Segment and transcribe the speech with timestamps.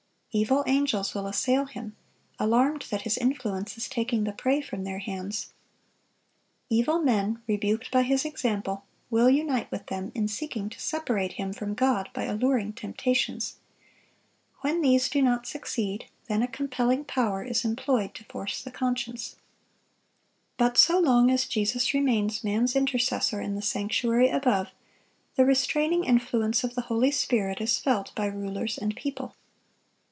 [0.33, 1.93] Evil angels will assail him,
[2.39, 5.51] alarmed that his influence is taking the prey from their hands.
[6.69, 11.51] Evil men, rebuked by his example, will unite with them in seeking to separate him
[11.51, 13.57] from God by alluring temptations.
[14.61, 19.35] When these do not succeed, then a compelling power is employed to force the conscience.
[20.55, 24.69] But so long as Jesus remains man's intercessor in the sanctuary above,
[25.35, 29.35] the restraining influence of the Holy Spirit is felt by rulers and people.